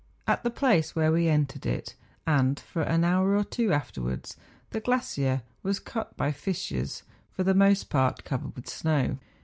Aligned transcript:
At 0.25 0.41
the 0.43 0.49
place 0.49 0.95
where 0.95 1.11
we 1.11 1.27
entered 1.27 1.67
it, 1.67 1.93
and 2.25 2.59
for 2.59 2.81
an 2.81 3.03
hour 3.03 3.35
or 3.37 3.43
two 3.43 3.71
afterwards, 3.71 4.35
the 4.71 4.79
glacier 4.79 5.43
was 5.61 5.79
cut 5.79 6.17
by 6.17 6.31
fissures, 6.31 7.03
for 7.29 7.43
the 7.43 7.53
most 7.53 7.87
part 7.91 8.23
covered 8.23 8.55
with 8.55 8.67
snow. 8.67 9.19